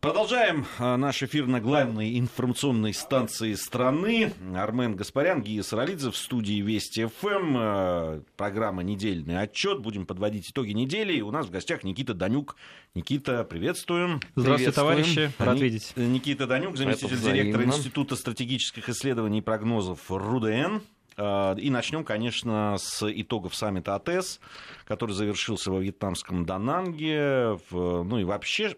[0.00, 4.32] Продолжаем а, наш эфир на главной информационной станции страны.
[4.54, 7.56] Армен Гаспарян, Гия Саралидзе в студии Вести ФМ.
[7.56, 9.80] А, программа «Недельный отчет».
[9.80, 11.14] Будем подводить итоги недели.
[11.14, 12.56] И у нас в гостях Никита Данюк.
[12.94, 14.20] Никита, приветствуем.
[14.36, 15.32] Здравствуйте, товарищи.
[15.38, 15.92] Рад видеть.
[15.96, 20.82] Никита Данюк, заместитель директора Института стратегических исследований и прогнозов РУДН.
[21.16, 24.40] А, и начнем, конечно, с итогов саммита АТС,
[24.84, 27.58] который завершился во вьетнамском Дананге.
[27.70, 28.76] Ну и вообще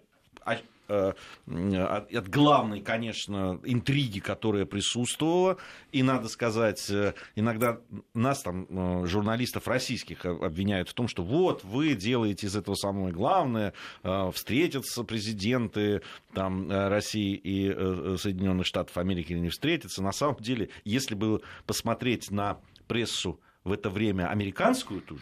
[0.49, 0.57] Э,
[0.89, 5.59] от, от главной, конечно, интриги, которая присутствовала.
[5.93, 7.81] И, надо сказать, э, иногда
[8.15, 13.13] нас, там, э, журналистов российских, обвиняют в том, что вот, вы делаете из этого самое
[13.13, 13.73] главное,
[14.33, 20.03] встретятся президенты там, России и Соединенных Штатов Америки или не встретятся.
[20.03, 25.19] На самом деле, если бы посмотреть на прессу в это время американскую ту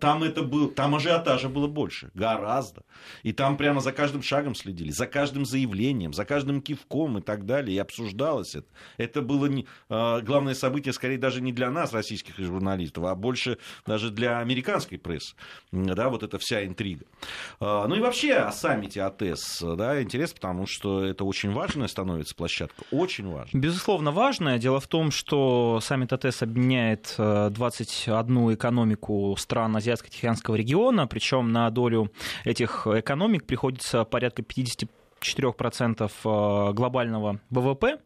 [0.00, 2.82] там это был, там ажиотажа было больше, гораздо.
[3.22, 7.46] И там прямо за каждым шагом следили, за каждым заявлением, за каждым кивком и так
[7.46, 8.66] далее, и обсуждалось это.
[8.96, 13.58] Это было не, э, главное событие, скорее, даже не для нас, российских журналистов, а больше
[13.86, 15.34] даже для американской прессы,
[15.72, 17.06] да, вот эта вся интрига.
[17.60, 22.34] Э, ну и вообще о саммите АТС, да, интерес, потому что это очень важная становится
[22.34, 23.60] площадка, очень важная.
[23.60, 24.58] Безусловно, важная.
[24.58, 31.52] Дело в том, что саммит АТС объединяет 21 э, экономику стран стран Азиатско-Тихоокеанского региона, причем
[31.52, 32.10] на долю
[32.44, 34.90] этих экономик приходится порядка 50
[35.22, 37.98] 4% э, глобального ВВП,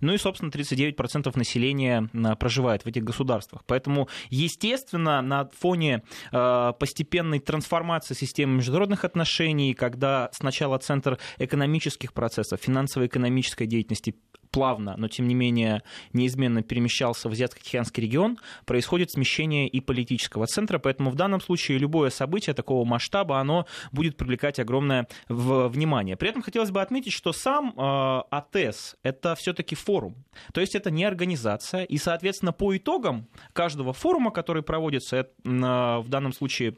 [0.00, 3.62] ну и, собственно, 39% населения э, проживает в этих государствах.
[3.64, 12.60] Поэтому, естественно, на фоне э, постепенной трансформации системы международных отношений, когда сначала центр экономических процессов,
[12.60, 14.16] финансово-экономической деятельности
[14.54, 20.78] плавно, но тем не менее неизменно перемещался в Азиатско-Тихоокеанский регион, происходит смещение и политического центра,
[20.78, 26.16] поэтому в данном случае любое событие такого масштаба, оно будет привлекать огромное внимание.
[26.16, 30.14] При этом хотелось бы отметить, что сам э, АТЭС— это все-таки форум,
[30.52, 36.06] то есть это не организация, и, соответственно, по итогам каждого форума, который проводится, э, в
[36.08, 36.76] данном случае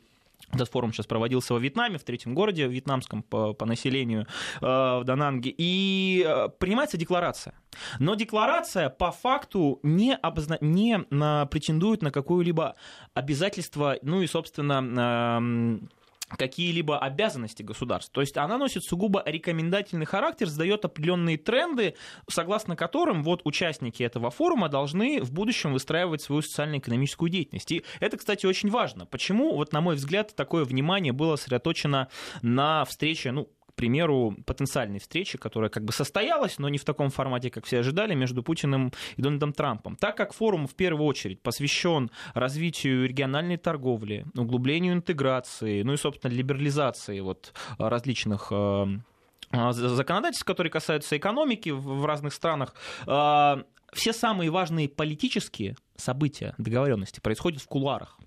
[0.52, 4.26] этот форум сейчас проводился во Вьетнаме, в третьем городе вьетнамском по, по населению,
[4.60, 7.54] э, в Дананге, и э, принимается декларация.
[7.98, 10.58] Но декларация по факту не, обозна...
[10.60, 11.46] не на...
[11.46, 12.76] претендует на какое-либо
[13.14, 15.86] обязательство, ну и, собственно, э,
[16.28, 18.14] какие-либо обязанности государства.
[18.14, 21.94] То есть она носит сугубо рекомендательный характер, задает определенные тренды,
[22.28, 27.70] согласно которым вот участники этого форума должны в будущем выстраивать свою социально-экономическую деятельность.
[27.70, 29.06] И это, кстати, очень важно.
[29.06, 32.09] Почему, вот на мой взгляд, такое внимание было сосредоточено
[32.43, 37.50] на встрече, ну, примеру, потенциальной встречи, которая как бы состоялась, но не в таком формате,
[37.50, 39.97] как все ожидали, между Путиным и Дональдом Трампом.
[39.97, 46.32] Так как форум в первую очередь посвящен развитию региональной торговли, углублению интеграции, ну и, собственно,
[46.32, 48.87] либерализации вот различных э,
[49.53, 57.69] законодательств, которые касаются экономики в разных странах, все самые важные политические события, договоренности происходят в
[57.69, 58.19] кулуарах.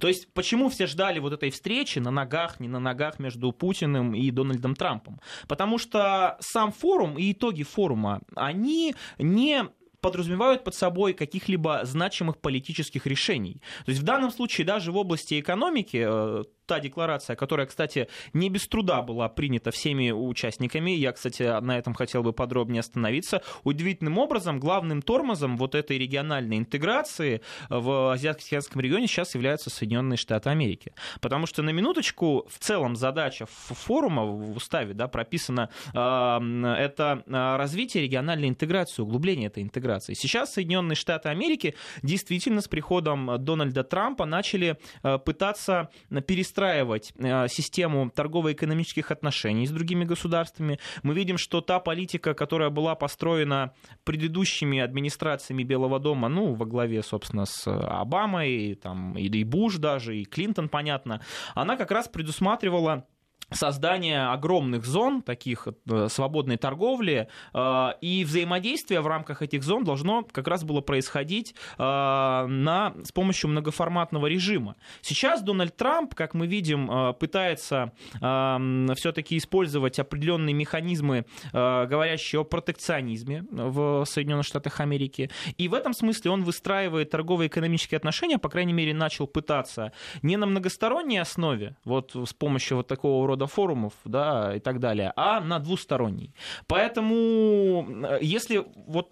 [0.00, 4.14] То есть почему все ждали вот этой встречи на ногах, не на ногах между Путиным
[4.14, 5.20] и Дональдом Трампом?
[5.46, 9.68] Потому что сам форум и итоги форума, они не
[10.00, 13.62] подразумевают под собой каких-либо значимых политических решений.
[13.84, 18.50] То есть в данном случае даже в области экономики э, та декларация, которая, кстати, не
[18.50, 24.18] без труда была принята всеми участниками, я, кстати, на этом хотел бы подробнее остановиться, удивительным
[24.18, 27.40] образом главным тормозом вот этой региональной интеграции
[27.70, 30.92] в Азиатско-Тихоокеанском регионе сейчас являются Соединенные Штаты Америки.
[31.20, 38.02] Потому что на минуточку в целом задача форума в уставе да, прописана это а, развитие
[38.02, 40.12] региональной интеграции, углубление этой интеграции.
[40.12, 45.88] Сейчас Соединенные Штаты Америки действительно с приходом Дональда Трампа начали э, пытаться
[46.26, 50.78] перестроить выстраивать э, систему торгово-экономических отношений с другими государствами.
[51.04, 53.72] Мы видим, что та политика, которая была построена
[54.04, 60.24] предыдущими администрациями Белого дома, ну, во главе, собственно, с Обамой, там, и Буш даже, и
[60.24, 61.20] Клинтон, понятно,
[61.54, 63.06] она как раз предусматривала
[63.50, 70.22] создание огромных зон, таких э, свободной торговли, э, и взаимодействие в рамках этих зон должно
[70.22, 74.76] как раз было происходить э, на, с помощью многоформатного режима.
[75.00, 84.04] Сейчас Дональд Трамп, как мы видим, пытается все-таки использовать определенные механизмы, говорящие о протекционизме в
[84.04, 89.26] Соединенных Штатах Америки, и в этом смысле он выстраивает торгово-экономические отношения, по крайней мере, начал
[89.26, 89.92] пытаться
[90.22, 95.12] не на многосторонней основе, вот с помощью вот такого рода форумов да, и так далее,
[95.16, 96.34] а на двусторонний.
[96.66, 97.86] Поэтому
[98.20, 99.10] если вот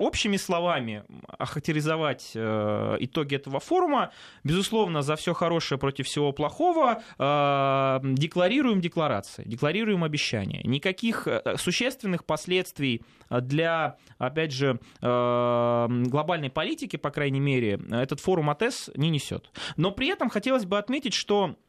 [0.00, 4.10] общими словами охарактеризовать э, итоги этого форума,
[4.44, 10.62] безусловно, за все хорошее против всего плохого э, декларируем декларации, декларируем обещания.
[10.64, 18.50] Никаких э, существенных последствий для, опять же, э, глобальной политики, по крайней мере, этот форум
[18.50, 19.50] АТЭС не несет.
[19.76, 21.67] Но при этом хотелось бы отметить, что э,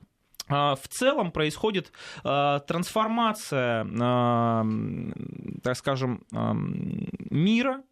[0.50, 1.92] в целом происходит
[2.24, 4.64] э, трансформация, э,
[5.64, 6.52] так скажем, э,
[7.30, 7.84] мира.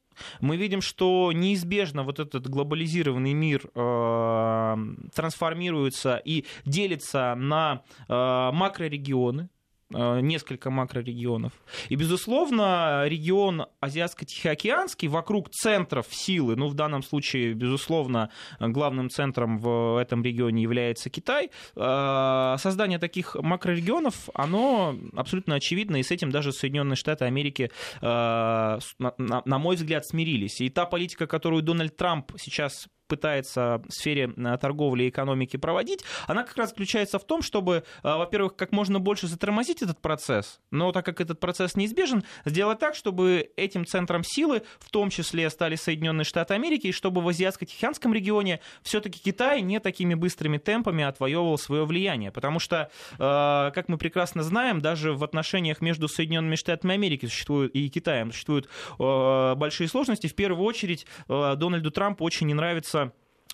[0.42, 4.78] Мы видим, что неизбежно вот этот глобализированный мир э,
[5.14, 9.50] трансформируется и делится на э, макрорегионы,
[9.90, 11.54] несколько макрорегионов.
[11.90, 18.30] И, безусловно, регион Азиатско-Тихоокеанский вокруг центров силы, ну, в данном случае, безусловно,
[18.60, 26.04] главным центром в этом регионе является Китай, э, создание таких макрорегионов, оно абсолютно очевидно, и
[26.04, 30.62] с этим даже Соединенные Штаты Америки, э, на мой взгляд, смирились.
[30.62, 36.04] И та политика, которую Дональд Трамп сейчас пытается в сфере э, торговли и экономики проводить,
[36.28, 40.60] она как раз заключается в том, чтобы, э, во-первых, как можно больше затормозить этот процесс,
[40.72, 45.50] но так как этот процесс неизбежен, сделать так, чтобы этим центром силы в том числе
[45.50, 51.04] стали Соединенные Штаты Америки, и чтобы в Азиатско-Тихоокеанском регионе все-таки Китай не такими быстрыми темпами
[51.04, 52.32] отвоевывал свое влияние.
[52.32, 57.74] Потому что, э, как мы прекрасно знаем, даже в отношениях между Соединенными Штатами Америки существуют,
[57.74, 60.28] и Китаем существуют большие сложности.
[60.28, 62.97] В первую очередь Дональду Трампу очень не нравится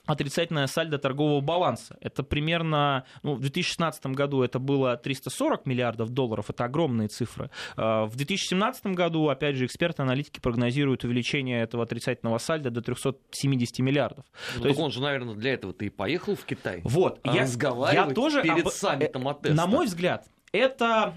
[0.06, 1.98] отрицательное сальдо торгового баланса.
[2.02, 7.50] Это примерно, ну, в 2016 году это было 340 миллиардов долларов, это огромные цифры.
[7.78, 14.26] А, в 2017 году, опять же, эксперты-аналитики прогнозируют увеличение этого отрицательного сальда до 370 миллиардов.
[14.56, 14.80] Ну, То есть...
[14.80, 16.82] он же, наверное, для этого-то и поехал в Китай.
[16.84, 17.46] Вот, я,
[17.92, 18.72] я тоже перед об...
[18.72, 19.56] саммитом АТЭС.
[19.56, 21.16] На мой взгляд, это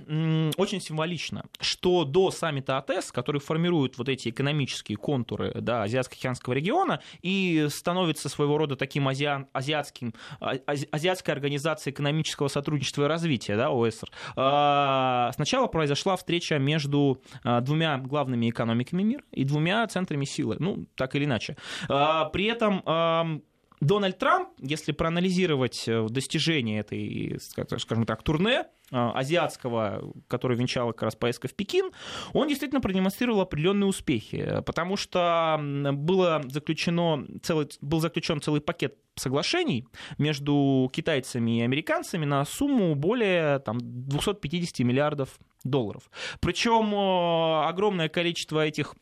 [0.56, 7.00] очень символично, что до саммита АТЭС, который формирует вот эти экономические контуры да, Азиатско-Тихоокеанского региона
[7.20, 10.54] и становится своего рода таким азиан, азиатским, а,
[10.90, 17.98] азиатской организацией экономического сотрудничества и развития, да, ОСР, а, сначала произошла встреча между а, двумя
[17.98, 21.56] главными экономиками мира и двумя центрами силы, ну, так или иначе.
[21.86, 23.42] При этом
[23.80, 31.02] Дональд Трамп, если проанализировать э, достижения этой, скажем так, турне э, азиатского, который венчал как
[31.02, 31.90] раз поездка в Пекин,
[32.32, 39.86] он действительно продемонстрировал определенные успехи, потому что было заключено целый, был заключен целый пакет соглашений
[40.18, 46.10] между китайцами и американцами на сумму более там, 250 миллиардов долларов.
[46.40, 48.94] Причем э, огромное количество этих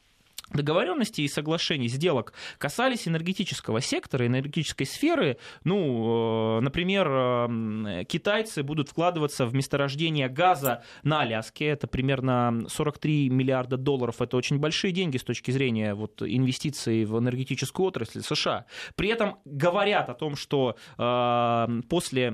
[0.53, 5.39] договоренностей и соглашений, сделок касались энергетического сектора, энергетической сферы.
[5.65, 11.67] Ну, э, например, э, китайцы будут вкладываться в месторождение газа на Аляске.
[11.67, 14.21] Это примерно 43 миллиарда долларов.
[14.21, 18.67] Это очень большие деньги с точки зрения вот, инвестиций в энергетическую отрасль США.
[18.97, 22.33] При этом говорят о том, что э, после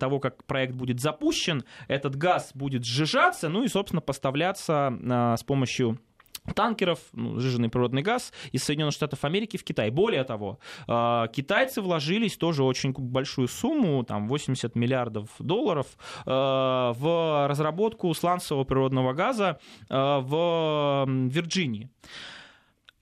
[0.00, 4.92] того, как проект будет запущен, этот газ будет сжижаться, ну и, собственно, поставляться
[5.38, 5.98] с помощью
[6.54, 9.90] танкеров, ну, сжиженный природный газ из Соединенных Штатов Америки в Китай.
[9.90, 15.86] Более того, а, китайцы вложились тоже очень большую сумму, там 80 миллиардов долларов,
[16.26, 19.58] а, в разработку сланцевого природного газа
[19.88, 21.90] а, в Вирджинии.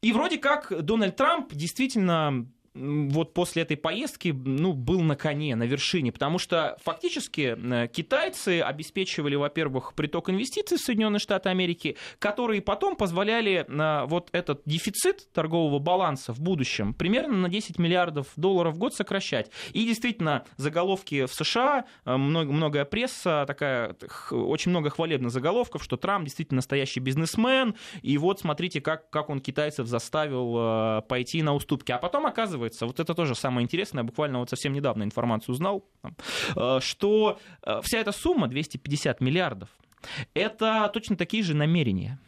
[0.03, 5.65] И вроде как Дональд Трамп действительно вот после этой поездки ну, был на коне, на
[5.65, 12.63] вершине, потому что фактически э, китайцы обеспечивали, во-первых, приток инвестиций в Соединенные Штаты Америки, которые
[12.63, 18.75] потом позволяли на вот этот дефицит торгового баланса в будущем примерно на 10 миллиардов долларов
[18.75, 19.51] в год сокращать.
[19.73, 23.97] И действительно, заголовки в США, э, много, многое пресса, такая,
[24.31, 29.41] очень много хвалебных заголовков, что Трамп действительно настоящий бизнесмен, и вот смотрите, как, как он
[29.41, 31.93] китайцев заставил э, пойти на уступки.
[31.93, 35.85] А потом оказывается, оказывается, вот это тоже самое интересное, буквально вот совсем недавно информацию узнал,
[36.57, 39.69] э, что э, вся эта сумма, 250 миллиардов,
[40.35, 42.19] это точно такие же намерения.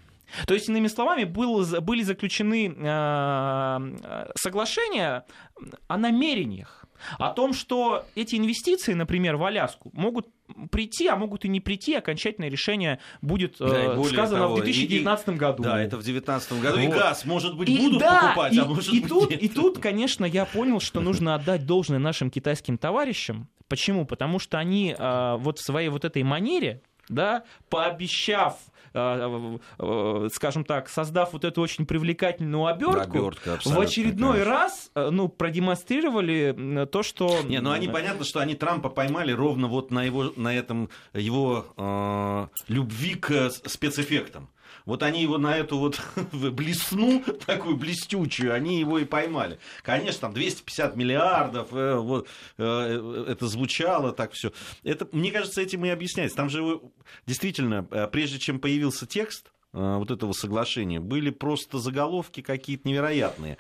[0.47, 5.25] То есть, иными словами, был, были заключены э, соглашения
[5.89, 6.84] о намерениях,
[7.19, 10.29] о том, что эти инвестиции, например, в Аляску, могут
[10.71, 11.95] прийти, а могут и не прийти.
[11.95, 15.63] Окончательное решение будет да, э, сказано того, в 2019 и, году.
[15.63, 16.77] Да, это в 2019 году.
[16.77, 16.85] Вот.
[16.85, 19.43] И газ, может быть, и, будут да, покупать, и, а может и быть, тут, нет.
[19.43, 23.49] И тут, конечно, я понял, что нужно отдать должное нашим китайским товарищам.
[23.69, 24.05] Почему?
[24.05, 28.59] Потому что они э, вот в своей вот этой манере, да, пообещав
[28.95, 33.33] скажем так, создав вот эту очень привлекательную обертку,
[33.65, 34.53] в очередной конечно.
[34.53, 37.41] раз э, ну, продемонстрировали то, что...
[37.43, 41.67] Не, ну они понятно, что они Трампа поймали ровно вот на, его, на этом его
[41.77, 44.49] э, любви к спецэффектам.
[44.85, 46.01] Вот они его на эту вот
[46.33, 49.59] блесну, такую блестючую, они его и поймали.
[49.83, 54.53] Конечно, там 250 миллиардов, э, вот, э, это звучало так все.
[54.83, 56.37] Это, мне кажется, этим и объясняется.
[56.37, 56.81] Там же
[57.27, 63.59] действительно, э, прежде чем появился текст, Э, вот этого соглашения были просто заголовки какие-то невероятные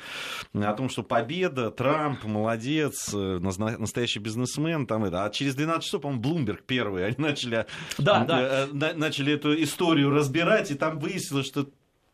[0.54, 5.24] о том, что победа, Трамп, молодец, э, настоящий бизнесмен, там это.
[5.24, 7.66] А через 12 часов, по-моему, Блумберг первый, они начали,
[7.98, 8.66] да, да.
[8.70, 11.68] Э, начали эту историю разбирать, и там выяснилось, что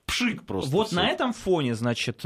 [0.07, 0.71] пшик просто.
[0.71, 0.97] Вот всё.
[0.97, 2.23] на этом фоне, значит,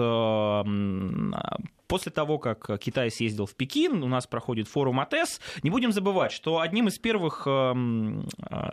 [1.86, 5.40] После того, как Китай съездил в Пекин, у нас проходит форум АТЭС.
[5.62, 8.26] Не будем забывать, что одним из первых эм,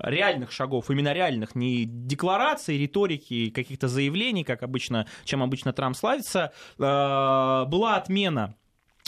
[0.04, 6.52] реальных шагов, именно реальных, не деклараций, риторики, каких-то заявлений, как обычно, чем обычно Трамп славится,
[6.78, 8.56] э, была отмена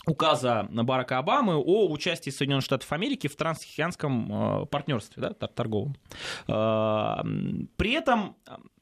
[0.05, 5.95] указа Барака Обамы о участии Соединенных Штатов Америки в транстихоокеанском э, партнерстве да, торговом.
[6.47, 7.21] Э,
[7.77, 8.35] при этом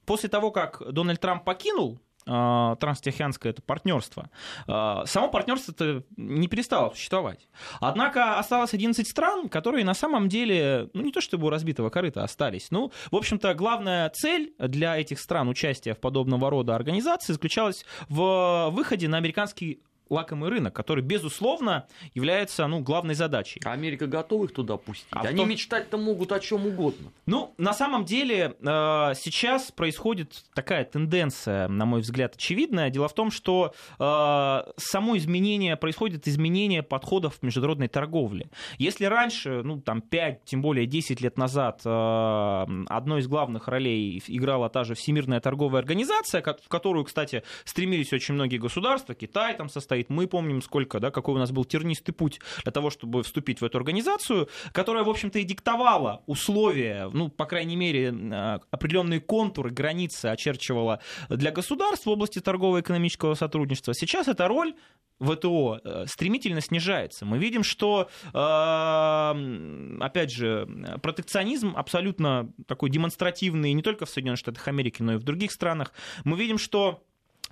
[0.05, 4.29] после того, как Дональд Трамп покинул а, транстихоокеанское это партнерство,
[4.67, 7.47] а, само партнерство это не перестало существовать.
[7.79, 12.23] Однако осталось 11 стран, которые на самом деле, ну не то чтобы у разбитого корыта
[12.23, 17.85] остались, ну, в общем-то, главная цель для этих стран участия в подобного рода организации заключалась
[18.09, 23.61] в выходе на американский лакомый рынок, который, безусловно, является ну, главной задачей.
[23.65, 25.07] А Америка готова их туда пустить?
[25.11, 25.49] А Они том...
[25.49, 27.11] мечтать-то могут о чем угодно.
[27.25, 32.89] Ну, на самом деле, э, сейчас происходит такая тенденция, на мой взгляд, очевидная.
[32.89, 38.49] Дело в том, что э, само изменение, происходит изменение подходов в международной торговле.
[38.77, 44.21] Если раньше, ну, там, 5, тем более 10 лет назад, э, одной из главных ролей
[44.27, 49.69] играла та же Всемирная торговая организация, в которую, кстати, стремились очень многие государства, Китай там
[49.69, 50.09] состоит, стоит.
[50.09, 53.65] Мы помним, сколько, да, какой у нас был тернистый путь для того, чтобы вступить в
[53.65, 59.69] эту организацию, которая, в общем-то, и диктовала условия, ну, по крайней мере, а, определенные контуры,
[59.69, 63.93] границы очерчивала для государств в области торгово-экономического сотрудничества.
[63.93, 64.73] Сейчас эта роль
[65.19, 67.25] ВТО э, стремительно снижается.
[67.25, 70.67] Мы видим, что, э, опять же,
[71.03, 75.93] протекционизм абсолютно такой демонстративный не только в Соединенных Штатах Америки, но и в других странах.
[76.23, 77.03] Мы видим, что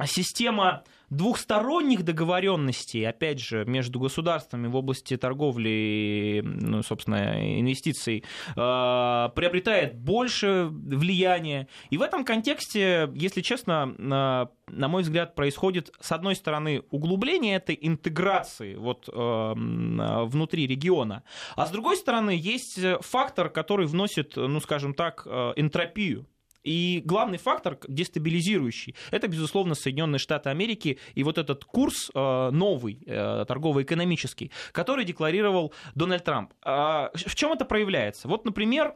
[0.05, 8.23] система двухсторонних договоренностей, опять же, между государствами в области торговли, ну, собственно, инвестиций,
[8.55, 11.67] э, приобретает больше влияния.
[11.89, 17.55] И в этом контексте, если честно, на, на мой взгляд, происходит, с одной стороны, углубление
[17.55, 21.23] этой интеграции вот, э, внутри региона,
[21.55, 26.27] а с другой стороны, есть фактор, который вносит, ну, скажем так, э, энтропию
[26.63, 33.01] и главный фактор дестабилизирующий– это, безусловно, Соединенные Штаты Америки и вот этот курс э, новый,
[33.05, 36.53] э, торгово-экономический, который декларировал Дональд Трамп.
[36.63, 38.27] А в чем это проявляется?
[38.27, 38.95] Вот, например,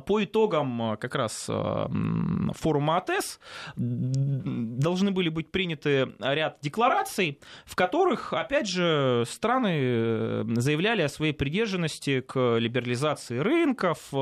[0.00, 1.86] по итогам э, как раз э,
[2.54, 3.40] форума АТЭС
[3.76, 11.32] должны были быть приняты ряд деклараций, в которых, опять же, страны э, заявляли о своей
[11.32, 14.12] приверженности к либерализации рынков,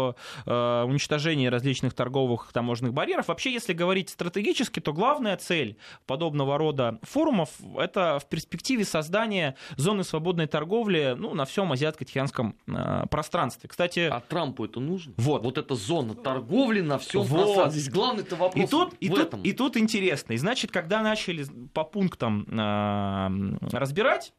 [0.46, 3.28] уничтожении различных торговых таможенных барьеров.
[3.28, 5.76] Вообще, если говорить стратегически, то главная цель
[6.06, 12.54] подобного рода форумов– это в перспективе создания зоны свободной торговли ну, на всем азиатско-тихоокеанском
[13.08, 13.68] пространстве.
[13.68, 15.14] Кстати, а Трампу это нужно?
[15.16, 17.44] Вот вот эта зона торговли на всем вот.
[17.44, 17.80] пространстве.
[17.80, 19.40] Здесь главный-то вопрос и тут, и, этом.
[19.40, 20.34] Тут, и тут интересно.
[20.34, 24.32] И значит, когда начали по пунктам э, разбирать,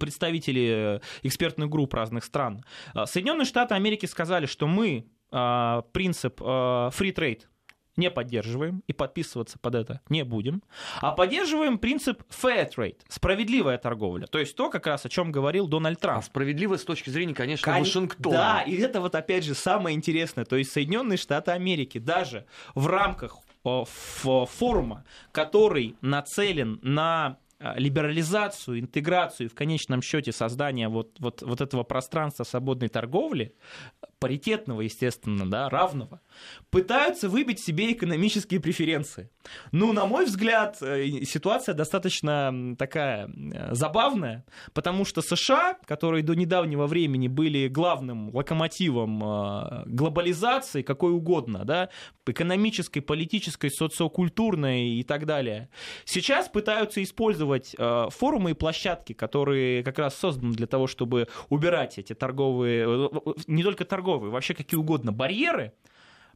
[0.00, 2.64] представители экспертных групп разных стран,
[3.04, 7.42] Соединенные Штаты Америки сказали, что мы э, принцип э, free trade
[7.98, 10.62] не поддерживаем и подписываться под это не будем,
[11.00, 14.26] а поддерживаем принцип fair trade, справедливая торговля.
[14.26, 16.20] То есть то, как раз о чем говорил Дональд Трамп.
[16.20, 17.80] А справедливая с точки зрения, конечно, Кон...
[17.80, 18.36] Вашингтона.
[18.36, 20.44] Да, и это вот опять же самое интересное.
[20.44, 29.48] То есть Соединенные Штаты Америки даже в рамках форума, который нацелен на а, либерализацию, интеграцию
[29.48, 33.56] и в конечном счете создание вот, вот, вот этого пространства свободной торговли,
[34.18, 36.20] паритетного, естественно, да, равного,
[36.70, 39.30] пытаются выбить себе экономические преференции.
[39.72, 44.44] Ну, на мой взгляд, э, ситуация достаточно такая э, забавная,
[44.74, 51.88] потому что США, которые до недавнего времени были главным локомотивом э, глобализации, какой угодно, да,
[52.26, 55.70] экономической, политической, социокультурной и так далее,
[56.04, 57.74] сейчас пытаются использовать
[58.10, 63.10] форумы и площадки, которые как раз созданы для того, чтобы убирать эти торговые,
[63.46, 65.72] не только торговые, вообще какие угодно барьеры,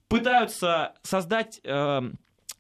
[0.09, 1.61] пытаются создать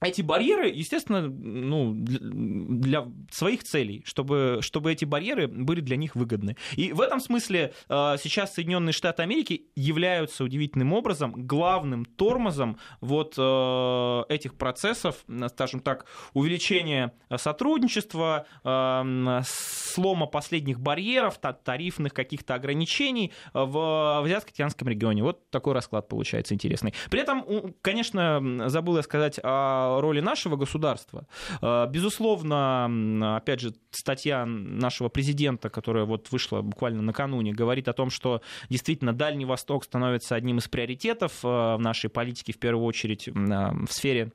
[0.02, 6.56] эти барьеры, естественно, ну, для своих целей, чтобы, чтобы эти барьеры были для них выгодны.
[6.76, 13.34] И в этом смысле э, сейчас Соединенные Штаты Америки являются удивительным образом главным тормозом вот
[13.38, 24.22] э, этих процессов, скажем так, увеличения сотрудничества, э, слома последних барьеров, тарифных каких-то ограничений в
[24.24, 25.22] Азиатско-Тихоокеанском регионе.
[25.22, 26.94] Вот такой расклад получается интересный.
[27.10, 31.26] При этом, конечно, забыл я сказать о роли нашего государства.
[31.60, 38.10] Э, безусловно, опять же, статья нашего президента, которая вот вышла буквально накануне, говорит о том,
[38.10, 43.28] что действительно Дальний Восток становится одним из приоритетов э, в нашей политике, в первую очередь
[43.28, 44.32] э, в сфере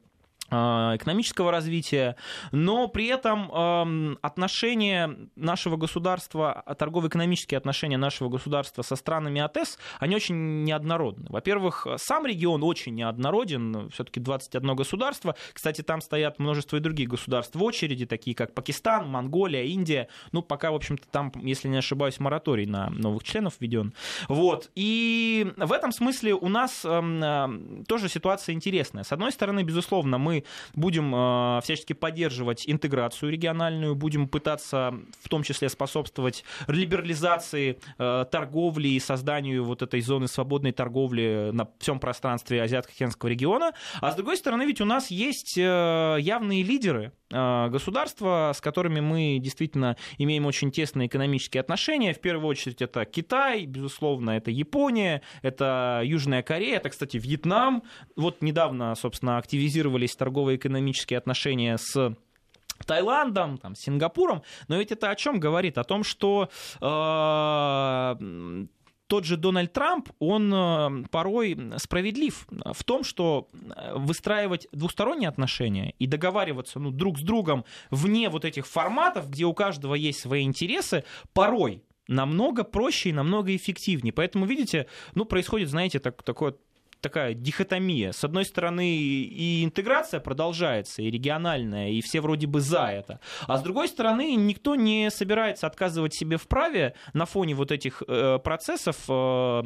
[0.50, 2.16] экономического развития,
[2.52, 10.64] но при этом отношения нашего государства, торгово-экономические отношения нашего государства со странами АТЭС, они очень
[10.64, 11.26] неоднородны.
[11.30, 15.36] Во-первых, сам регион очень неоднороден, все-таки 21 государство.
[15.54, 20.08] Кстати, там стоят множество и других государств в очереди, такие как Пакистан, Монголия, Индия.
[20.32, 23.94] Ну, пока, в общем-то, там, если не ошибаюсь, мораторий на новых членов введен.
[24.30, 24.70] Вот.
[24.76, 29.04] И в этом смысле у нас тоже ситуация интересная.
[29.04, 30.37] С одной стороны, безусловно, мы
[30.74, 38.90] будем э, всячески поддерживать интеграцию региональную, будем пытаться в том числе способствовать либерализации э, торговли
[38.90, 43.74] и созданию вот этой зоны свободной торговли на всем пространстве Азиатско-Тихоокеанского региона.
[44.02, 49.40] А с другой стороны, ведь у нас есть э, явные лидеры государства, с которыми мы
[49.42, 52.14] действительно имеем очень тесные экономические отношения.
[52.14, 57.84] В первую очередь это Китай, безусловно, это Япония, это Южная Корея, это, кстати, Вьетнам.
[58.16, 62.16] Вот недавно, собственно, активизировались торгово-экономические отношения с
[62.86, 65.78] Таиландом, там, Сингапуром, но ведь это о чем говорит?
[65.78, 68.66] О том, что э,
[69.08, 73.50] тот же Дональд Трамп, он э, порой справедлив в том, что
[73.96, 79.54] выстраивать двусторонние отношения и договариваться ну, друг с другом вне вот этих форматов, где у
[79.54, 81.04] каждого есть свои интересы,
[81.34, 84.14] порой намного проще и намного эффективнее.
[84.14, 86.56] Поэтому, видите, ну, происходит, знаете, так, такое
[87.02, 88.12] такая дихотомия.
[88.12, 93.20] С одной стороны, и интеграция продолжается, и региональная, и все вроде бы за это.
[93.48, 98.04] А с другой стороны, никто не собирается отказывать себе в праве на фоне вот этих
[98.08, 99.64] э, процессов э,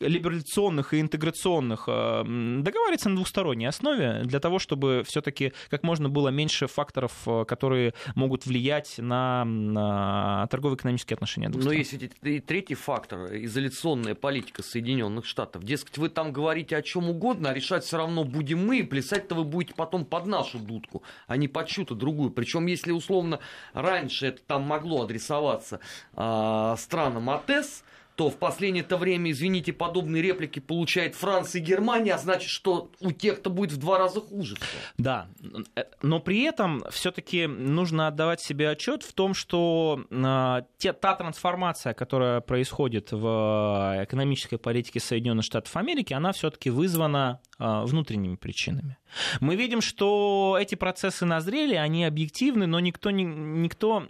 [0.00, 2.22] либерализационных и интеграционных э,
[2.60, 7.94] договариваться на двусторонней основе для того, чтобы все-таки как можно было меньше факторов, э, которые
[8.14, 11.48] могут влиять на, на торгово-экономические отношения.
[11.48, 15.64] Но есть и третий фактор, изоляционная политика Соединенных Штатов.
[15.64, 19.34] Дескать, вы там говорите о чем угодно, а решать все равно будем мы, и плясать-то
[19.34, 22.30] вы будете потом под нашу дудку, а не под чью-то другую.
[22.30, 23.40] Причем, если условно
[23.72, 25.80] раньше это там могло адресоваться
[26.14, 27.82] э, странам АТЭС,
[28.18, 33.12] то в последнее-то время, извините, подобные реплики получает Франция и Германия, а значит, что у
[33.12, 34.56] тех-то будет в два раза хуже.
[34.96, 35.28] Да,
[35.76, 41.14] э, но при этом все-таки нужно отдавать себе отчет в том, что э, те, та
[41.14, 48.98] трансформация, которая происходит в экономической политике Соединенных Штатов Америки, она все-таки вызвана э, внутренними причинами.
[49.38, 54.08] Мы видим, что эти процессы назрели, они объективны, но никто, никто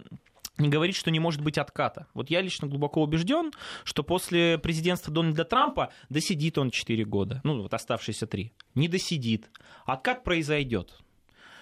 [0.67, 2.07] говорит, что не может быть отката.
[2.13, 3.51] Вот я лично глубоко убежден,
[3.85, 9.49] что после президентства Дональда Трампа досидит он 4 года, ну вот оставшиеся 3, не досидит.
[9.85, 10.99] Откат произойдет.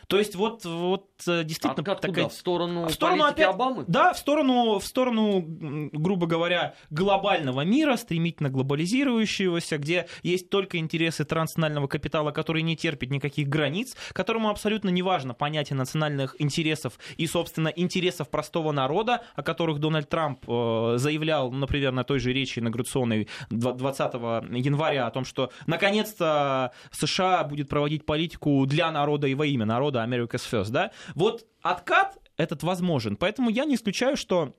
[0.07, 2.25] То есть вот, вот э, действительно Откат такая...
[2.25, 2.29] Куда?
[2.29, 3.47] В сторону, в сторону опять...
[3.47, 3.83] Обамы?
[3.87, 11.25] Да, в сторону, в сторону, грубо говоря, глобального мира, стремительно глобализирующегося, где есть только интересы
[11.25, 17.27] транснационального капитала, который не терпит никаких границ, которому абсолютно не важно понятие национальных интересов и,
[17.27, 22.59] собственно, интересов простого народа, о которых Дональд Трамп э, заявлял, например, на той же речи
[22.59, 29.45] инаугурационной 20 января о том, что наконец-то США будет проводить политику для народа и во
[29.45, 33.15] имя народа, года America's First, да, вот откат этот возможен.
[33.15, 34.55] Поэтому я не исключаю, что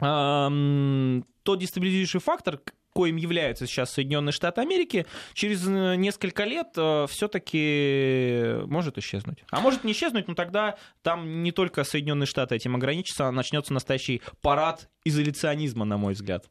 [0.00, 2.60] эм, тот дестабилизирующий фактор,
[2.92, 9.44] коим являются сейчас Соединенные Штаты Америки, через э, несколько лет э, все-таки может исчезнуть.
[9.50, 13.72] А может не исчезнуть, но тогда там не только Соединенные Штаты этим ограничатся, а начнется
[13.72, 16.50] настоящий парад изоляционизма, на мой взгляд.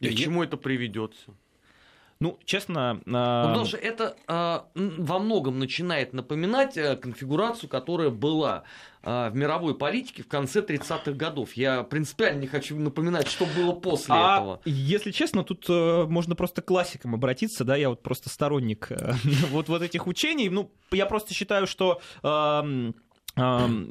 [0.00, 1.14] И к чему это приведет?
[2.20, 3.00] Ну, честно...
[3.06, 3.44] Э...
[3.46, 8.64] Потому что это э, во многом начинает напоминать э, конфигурацию, которая была
[9.04, 11.52] э, в мировой политике в конце 30-х годов.
[11.52, 14.60] Я принципиально не хочу напоминать, что было после а, этого.
[14.64, 19.12] Если честно, тут э, можно просто к классикам обратиться, да, я вот просто сторонник э,
[19.50, 20.48] вот, вот этих учений.
[20.48, 22.00] Ну, я просто считаю, что...
[22.22, 22.62] Э,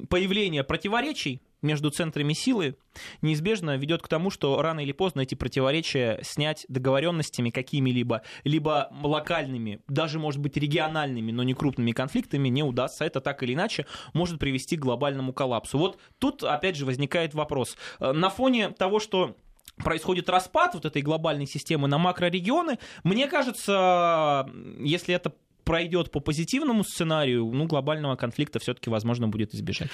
[0.09, 2.75] появление противоречий между центрами силы
[3.21, 9.81] неизбежно ведет к тому, что рано или поздно эти противоречия снять договоренностями какими-либо, либо локальными,
[9.87, 13.05] даже, может быть, региональными, но не крупными конфликтами не удастся.
[13.05, 15.77] Это так или иначе может привести к глобальному коллапсу.
[15.77, 17.77] Вот тут, опять же, возникает вопрос.
[17.99, 19.35] Э, на фоне того, что
[19.75, 24.49] происходит распад вот этой глобальной системы на макрорегионы, мне кажется,
[24.79, 29.89] если это пройдет по позитивному сценарию, ну, глобального конфликта все-таки возможно будет избежать.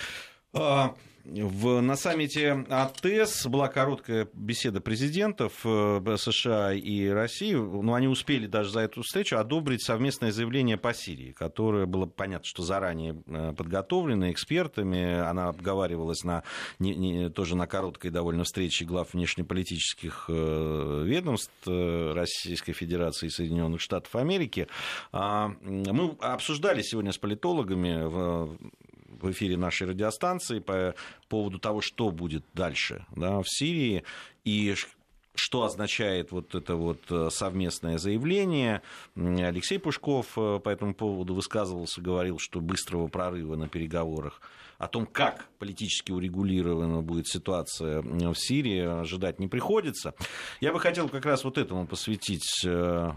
[1.26, 7.54] В, на саммите АТС была короткая беседа президентов э, США и России.
[7.54, 12.46] Ну, они успели даже за эту встречу одобрить совместное заявление по Сирии, которое было понятно,
[12.46, 15.14] что заранее э, подготовлено экспертами.
[15.14, 16.44] Она обговаривалась на,
[16.80, 23.80] не, не, тоже на короткой довольно встрече глав внешнеполитических э, ведомств Российской Федерации и Соединенных
[23.80, 24.68] Штатов Америки.
[25.14, 28.74] А, мы обсуждали сегодня с политологами
[29.24, 30.96] в эфире нашей радиостанции по
[31.30, 34.04] поводу того, что будет дальше да, в Сирии
[34.44, 34.76] и
[35.36, 38.82] что означает вот это вот э, совместное заявление.
[39.16, 44.42] Алексей Пушков э, по этому поводу высказывался, говорил, что быстрого прорыва на переговорах
[44.78, 50.14] о том, как политически урегулирована будет ситуация в Сирии, ожидать не приходится.
[50.60, 53.12] Я бы хотел как раз вот этому посвятить э,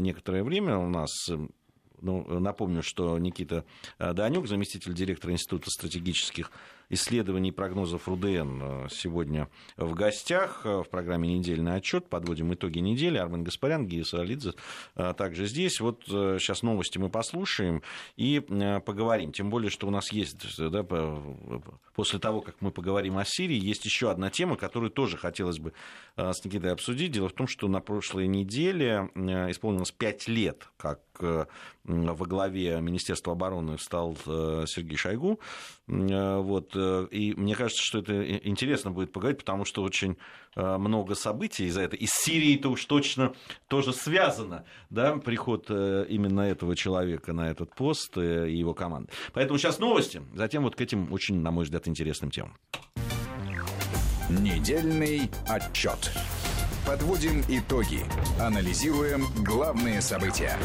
[0.00, 0.76] некоторое время.
[0.76, 1.10] У нас
[2.00, 3.64] ну, напомню, что Никита
[3.98, 6.50] э, Данюк, заместитель директора Института стратегических
[6.90, 12.08] исследований и прогнозов РУДН э, сегодня в гостях э, в программе «Недельный отчет».
[12.08, 13.18] Подводим итоги недели.
[13.18, 14.52] Армен Гаспарян, Гия Саралидзе
[14.94, 15.80] также здесь.
[15.80, 17.82] Вот сейчас новости мы послушаем
[18.16, 19.32] и поговорим.
[19.32, 20.82] Тем более, что у нас есть, да,
[21.94, 25.72] после того, как мы поговорим о Сирии, есть еще одна тема, которую тоже хотелось бы
[26.16, 27.12] с Никитой обсудить.
[27.12, 33.76] Дело в том, что на прошлой неделе исполнилось пять лет, как во главе Министерства обороны
[33.76, 35.40] встал Сергей Шойгу.
[35.86, 36.76] Вот.
[36.78, 40.16] Э, и мне кажется, что это интересно будет поговорить, потому что очень
[40.56, 41.98] э, много событий из-за этого.
[41.98, 43.34] И с Сирией-то уж точно
[43.68, 49.10] тоже связано, да, приход э, именно этого человека на этот пост и его команды.
[49.32, 52.56] Поэтому сейчас новости, затем вот к этим очень, на мой взгляд, интересным темам.
[54.30, 56.12] Недельный отчет.
[56.86, 58.00] Подводим итоги.
[58.40, 60.56] Анализируем главные события.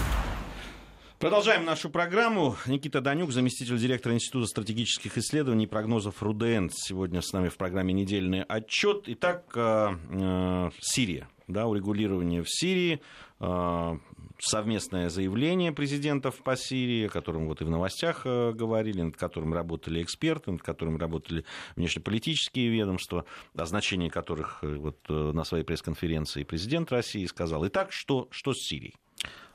[1.24, 2.58] Продолжаем нашу программу.
[2.66, 6.68] Никита Данюк, заместитель директора Института стратегических исследований и прогнозов РУДН.
[6.74, 9.04] Сегодня с нами в программе «Недельный отчет».
[9.06, 11.30] Итак, э, э, Сирия.
[11.48, 13.00] Да, урегулирование в Сирии,
[13.40, 13.98] э,
[14.38, 20.04] совместное заявление президентов по Сирии, о котором вот и в новостях говорили, над которым работали
[20.04, 21.46] эксперты, над которым работали
[21.78, 23.24] внешнеполитические ведомства,
[23.56, 27.66] о значении которых вот на своей пресс-конференции президент России сказал.
[27.66, 28.96] Итак, что, что с Сирией?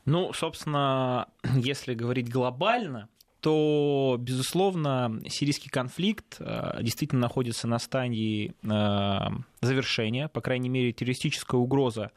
[0.08, 3.08] Ну, собственно, если говорить глобально,
[3.40, 9.18] то, безусловно, сирийский конфликт э, действительно находится на стадии э,
[9.60, 10.28] завершения.
[10.28, 12.10] По крайней мере, террористическая угроза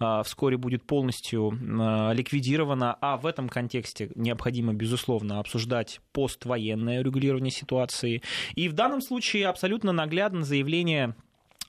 [0.00, 2.96] э, вскоре будет полностью ликвидирована.
[3.00, 8.22] А в этом контексте необходимо, безусловно, обсуждать поствоенное регулирование ситуации.
[8.56, 11.14] И в данном случае абсолютно наглядно заявление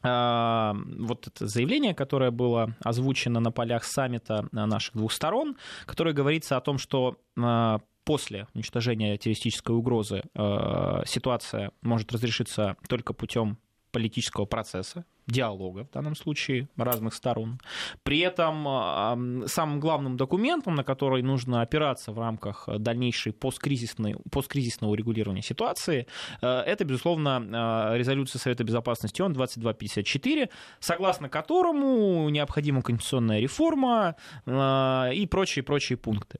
[0.05, 6.61] вот это заявление, которое было озвучено на полях саммита наших двух сторон, которое говорится о
[6.61, 13.57] том, что а, после уничтожения террористической угрозы а, ситуация может разрешиться только путем
[13.95, 17.59] политического процесса, диалога в данном случае разных сторон.
[18.03, 25.41] При этом самым главным документом, на который нужно опираться в рамках дальнейшей посткризисной, посткризисного регулирования
[25.41, 26.07] ситуации,
[26.41, 35.13] э, это, безусловно, э, резолюция Совета Безопасности ООН 2254, согласно которому необходима конституционная реформа э,
[35.13, 36.39] и прочие-прочие пункты.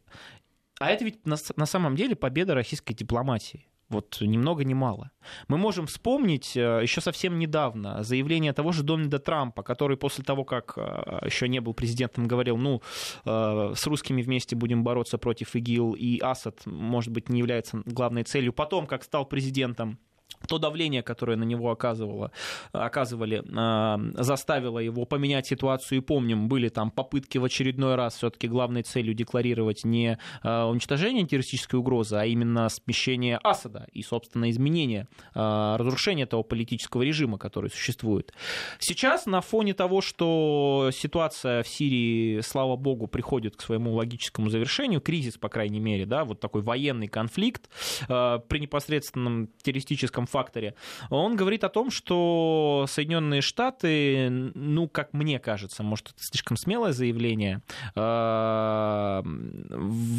[0.80, 3.66] А это ведь на, на самом деле победа российской дипломатии.
[3.90, 5.12] Вот ни много ни мало.
[5.48, 10.44] Мы можем вспомнить э, еще совсем недавно заявление того же Дональда Трампа, который после того,
[10.44, 12.82] как э, еще не был президентом, говорил, ну,
[13.26, 18.24] э, с русскими вместе будем бороться против ИГИЛ, и Асад, может быть, не является главной
[18.24, 18.54] целью.
[18.54, 20.00] Потом, как стал президентом,
[20.48, 22.32] то давление, которое на него оказывало,
[22.72, 26.00] оказывали, э, заставило его поменять ситуацию.
[26.00, 31.26] И помним, были там попытки в очередной раз все-таки главной целью декларировать не э, уничтожение
[31.26, 37.70] террористической угрозы, а именно смещение Асада и, собственно, изменение, э, разрушение того политического режима, который
[37.70, 38.34] существует.
[38.80, 45.02] Сейчас на фоне того, что ситуация в Сирии, слава богу, приходит к своему логическому завершению,
[45.02, 47.70] кризис, по крайней мере, да, вот такой военный конфликт
[48.08, 50.74] при непосредственном террористическом факторе,
[51.10, 56.92] он говорит о том, что Соединенные Штаты, ну, как мне кажется, может, это слишком смелое
[56.92, 57.62] заявление,
[57.96, 59.24] в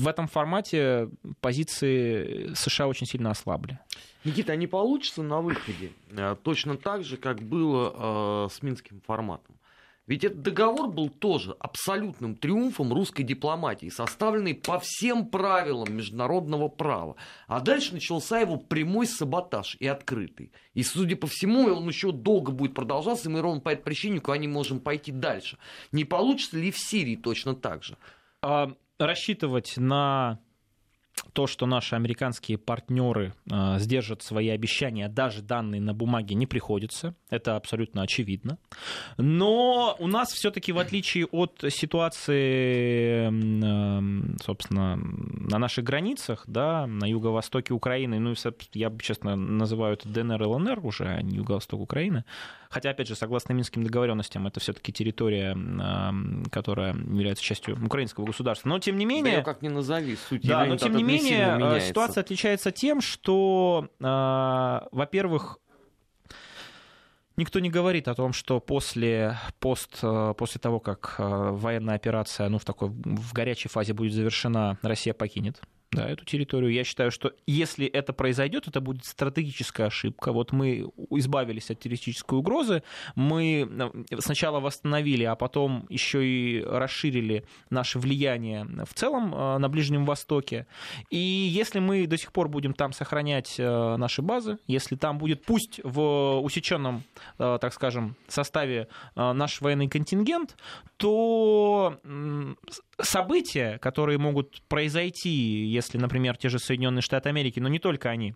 [0.09, 1.09] этом формате
[1.41, 3.79] позиции США очень сильно ослабли.
[4.25, 5.91] Никита, а не получится на выходе
[6.43, 9.55] точно так же, как было с Минским форматом?
[10.07, 17.17] Ведь этот договор был тоже абсолютным триумфом русской дипломатии, составленный по всем правилам международного права.
[17.49, 20.53] А дальше начался его прямой саботаж и открытый.
[20.75, 24.21] И, судя по всему, он еще долго будет продолжаться, и мы ровно по этой причине
[24.21, 25.59] куда не можем пойти дальше.
[25.91, 27.99] Не получится ли в Сирии точно так же?
[28.43, 30.39] А, рассчитывать на
[31.33, 37.15] то, что наши американские партнеры э, сдержат свои обещания, даже данные на бумаге, не приходится.
[37.31, 38.59] Это абсолютно очевидно.
[39.19, 47.07] Но у нас все-таки, в отличие от ситуации, э, собственно, на наших границах, да, на
[47.07, 48.35] юго-востоке Украины, ну,
[48.73, 52.25] я честно, называю это ДНР и ЛНР уже, а не юго-восток Украины,
[52.77, 55.57] Хотя, опять же, согласно Минским договоренностям, это все-таки территория,
[56.51, 58.69] которая является частью украинского государства.
[58.69, 59.39] Но, тем не менее...
[59.39, 63.89] Да, как ни назови, суть Да, но, тем не менее, э, ситуация отличается тем, что,
[64.01, 65.59] а, во-первых,
[67.39, 72.49] Никто не говорит о том, что после, пост, э, после того, как э, военная операция
[72.49, 75.61] ну, в такой в горячей фазе будет завершена, Россия покинет
[75.93, 76.73] да, эту территорию.
[76.73, 80.33] Я считаю, что если это произойдет, это будет стратегическая ошибка.
[80.33, 82.83] Вот мы избавились от террористической угрозы,
[83.15, 89.69] мы э, сначала восстановили, а потом еще и расширили наше влияние в целом э, на
[89.69, 90.67] Ближнем Востоке.
[91.11, 95.45] И если мы до сих пор будем там сохранять э, наши базы, если там будет,
[95.45, 97.05] пусть в усеченном,
[97.39, 100.57] так скажем, составе наш военный контингент,
[100.97, 101.99] то
[103.01, 108.35] события, которые могут произойти, если, например, те же Соединенные Штаты Америки, но не только они,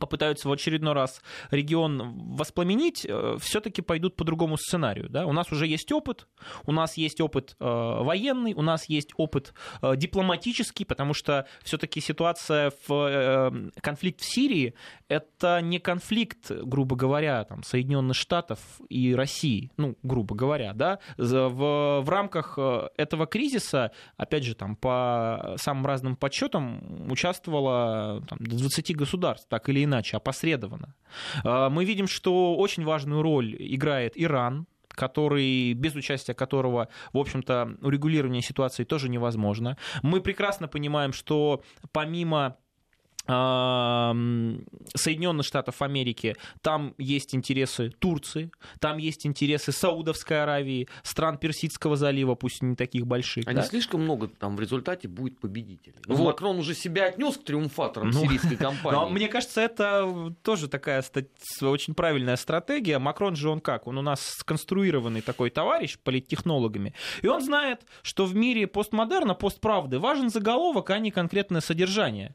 [0.00, 5.08] попытаются в очередной раз регион воспламенить, э, все-таки пойдут по другому сценарию.
[5.08, 5.26] Да?
[5.26, 6.26] У нас уже есть опыт,
[6.66, 12.00] у нас есть опыт э, военный, у нас есть опыт э, дипломатический, потому что все-таки
[12.00, 14.74] ситуация в э, конфликт в Сирии
[15.08, 22.00] это не конфликт, грубо говоря, там, Соединенных Штатов и России, ну, грубо говоря, да, в,
[22.00, 28.96] в рамках э, этого кризиса, опять же, там, по самым разным подсчетам участвовало там, 20
[28.96, 30.94] государств, так или иначе, опосредованно.
[31.44, 37.76] А, мы видим, что очень важную роль играет Иран, который, без участия которого, в общем-то,
[37.80, 39.76] урегулирование ситуации тоже невозможно.
[40.02, 42.56] Мы прекрасно понимаем, что помимо
[43.24, 52.34] Соединенных Штатов Америки, там есть интересы Турции, там есть интересы Саудовской Аравии, стран Персидского залива,
[52.34, 53.46] пусть не таких больших.
[53.46, 53.60] А да?
[53.60, 55.94] не слишком много там в результате будет победителей.
[56.06, 56.32] Ну, вот.
[56.32, 58.98] Макрон уже себя отнес к триумфаторам ну, сирийской кампании.
[58.98, 61.04] Но, мне кажется, это тоже такая
[61.60, 62.98] очень правильная стратегия.
[62.98, 63.86] Макрон же он как?
[63.86, 70.00] Он у нас сконструированный такой товарищ политтехнологами, и он знает, что в мире постмодерна, постправды
[70.00, 72.34] важен заголовок, а не конкретное содержание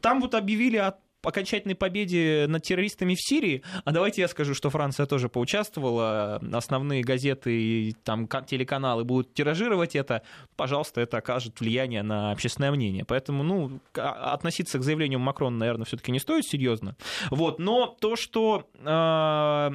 [0.00, 3.62] там вот объявили о окончательной победе над террористами в Сирии.
[3.84, 6.40] А давайте я скажу, что Франция тоже поучаствовала.
[6.52, 10.22] Основные газеты и там телеканалы будут тиражировать это.
[10.56, 13.04] Пожалуйста, это окажет влияние на общественное мнение.
[13.04, 16.96] Поэтому, ну, а, относиться к заявлению Макрона, наверное, все-таки не стоит серьезно.
[17.30, 17.58] Вот.
[17.58, 19.70] Но то, что э,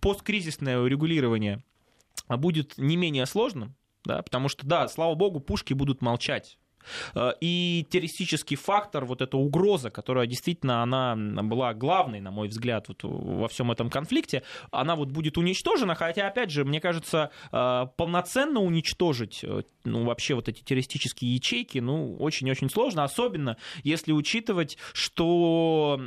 [0.00, 1.62] посткризисное урегулирование
[2.28, 6.58] будет не менее сложным, да, потому что, да, слава богу, пушки будут молчать
[7.40, 13.00] и террористический фактор, вот эта угроза, которая действительно она была главной, на мой взгляд, вот
[13.02, 18.60] во всем этом конфликте, она вот будет уничтожена, хотя, опять же, мне кажется, э, полноценно
[18.60, 25.98] уничтожить э, ну, вообще вот эти террористические ячейки, ну, очень-очень сложно, особенно если учитывать, что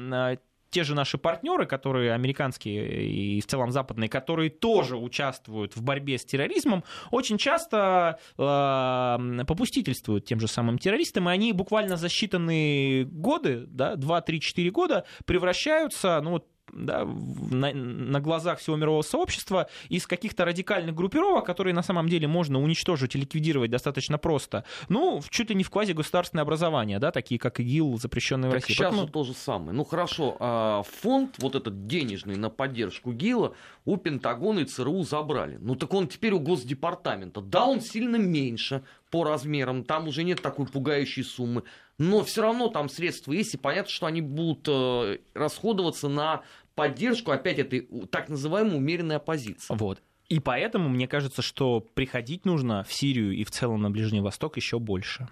[0.72, 6.18] те же наши партнеры, которые американские и в целом западные, которые тоже участвуют в борьбе
[6.18, 13.04] с терроризмом, очень часто э, попустительствуют тем же самым террористам, и они буквально за считанные
[13.04, 20.08] годы, да, 2-3-4 года превращаются, ну вот да, на, на глазах всего мирового сообщества из
[20.08, 25.50] каких-то радикальных группировок, которые на самом деле можно уничтожить и ликвидировать достаточно просто, ну, чуть
[25.50, 28.74] ли не в квази-государственное образование, да, такие как ИГИЛ, запрещенные в России.
[28.74, 29.08] Сейчас Поэтому...
[29.08, 29.74] то же самое.
[29.74, 33.56] Ну, хорошо, а фонд вот этот денежный на поддержку ГИЛа
[33.86, 35.58] у Пентагона и ЦРУ забрали.
[35.60, 37.42] Ну, так он теперь у Госдепартамента.
[37.42, 41.64] Да, он сильно меньше по размерам, там уже нет такой пугающей суммы,
[41.98, 46.42] но все равно там средства есть, и понятно, что они будут э, расходоваться на
[46.82, 49.72] поддержку опять этой так называемой умеренной оппозиции.
[49.72, 50.02] Вот.
[50.30, 54.58] И поэтому мне кажется, что приходить нужно в Сирию и в целом на Ближний Восток
[54.58, 55.28] еще больше.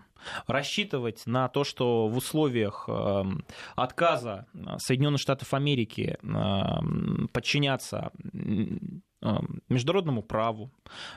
[0.45, 4.45] Рассчитывать на то, что в условиях эм, отказа
[4.77, 8.11] Соединенных Штатов Америки эм, подчиняться
[9.69, 10.71] международному праву,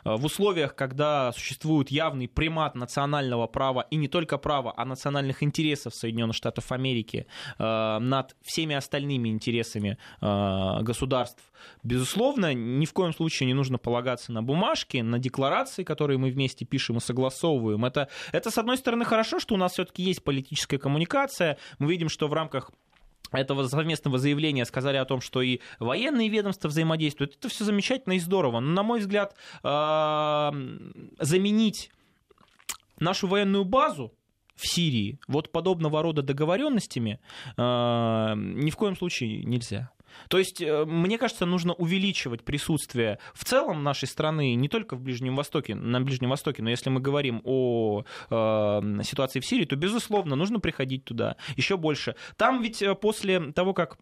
[0.04, 5.42] э, в условиях, когда существует явный примат национального права, и не только права, а национальных
[5.42, 7.26] интересов Соединенных Штатов Америки
[7.58, 11.42] э, над всеми остальными интересами э, государств,
[11.82, 16.64] безусловно, ни в коем случае не нужно полагаться на бумажки, на декларации, которые мы вместе
[16.64, 17.84] пишем и согласовываем.
[17.84, 21.56] Это, это с одной стороны, хорошо, что у нас все-таки есть политическая коммуникация.
[21.78, 22.72] Мы видим, что в рамках
[23.30, 27.37] этого совместного заявления сказали о том, что и военные ведомства взаимодействуют.
[27.37, 28.61] Это все замечательно и здорово.
[28.61, 29.37] Но, на мой взгляд,
[31.18, 31.90] заменить
[32.98, 34.12] нашу военную базу
[34.54, 37.20] в Сирии вот подобного рода договоренностями
[37.56, 39.90] ни в коем случае нельзя.
[40.29, 45.01] То есть, э, мне кажется, нужно увеличивать присутствие в целом нашей страны не только в
[45.01, 49.77] Ближнем Востоке, на Ближнем Востоке, но если мы говорим о э, ситуации в Сирии, то,
[49.77, 52.16] безусловно, нужно приходить туда еще больше.
[52.37, 53.98] Там ведь э, после того, как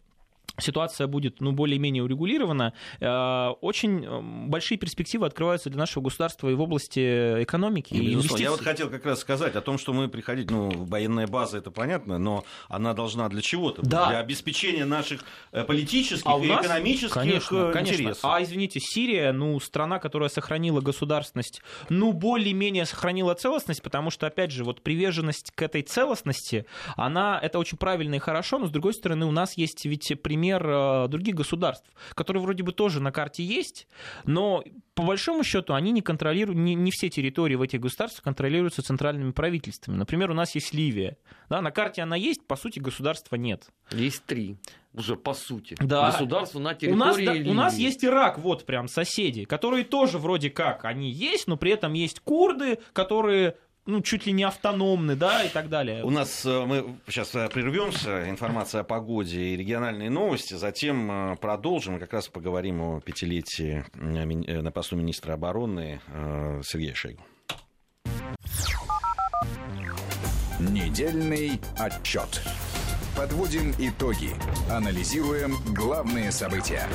[0.59, 6.53] ситуация будет ну, более-менее урегулирована, э, очень э, большие перспективы открываются для нашего государства и
[6.53, 7.93] в области экономики.
[7.93, 8.43] И инвестиций.
[8.43, 11.71] Я вот хотел как раз сказать о том, что мы приходить, ну, военная база, это
[11.71, 13.81] понятно, но она должна для чего-то?
[13.81, 14.09] Да.
[14.09, 18.01] Для обеспечения наших э, политических а и нас, экономических конечно, конечно.
[18.01, 18.25] интересов.
[18.25, 24.51] А, извините, Сирия, ну, страна, которая сохранила государственность, ну, более-менее сохранила целостность, потому что, опять
[24.51, 28.93] же, вот приверженность к этой целостности, она, это очень правильно и хорошо, но, с другой
[28.93, 33.11] стороны, у нас есть ведь пример пример э, других государств, которые вроде бы тоже на
[33.11, 33.87] карте есть,
[34.25, 34.63] но
[34.95, 39.31] по большому счету они не контролируют, не, не все территории в этих государствах контролируются центральными
[39.31, 39.97] правительствами.
[39.97, 41.17] Например, у нас есть Ливия.
[41.47, 43.67] Да, на карте она есть, по сути, государства нет.
[43.91, 44.57] Есть три
[44.93, 45.77] уже по сути.
[45.79, 46.11] Да.
[46.11, 50.17] Государство на территории у нас, да, у нас есть Ирак, вот прям соседи, которые тоже
[50.17, 55.15] вроде как они есть, но при этом есть курды, которые ну, чуть ли не автономны,
[55.15, 56.03] да, и так далее.
[56.03, 61.35] У нас, э, мы сейчас э, прервемся, информация о погоде и региональные новости, затем э,
[61.37, 66.01] продолжим, как раз поговорим о пятилетии на посту министра обороны
[66.63, 67.21] Сергея Шойгу.
[70.59, 72.41] Недельный отчет.
[73.17, 74.31] Подводим итоги.
[74.69, 76.87] Анализируем главные события.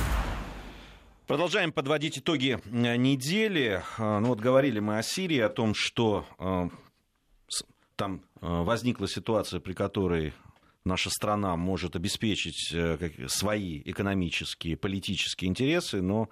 [1.26, 3.82] Продолжаем подводить итоги э, недели.
[3.98, 6.68] Э, ну вот говорили мы о Сирии, о том, что э,
[7.96, 10.34] там возникла ситуация, при которой
[10.84, 12.72] наша страна может обеспечить
[13.26, 16.28] свои экономические, политические интересы, но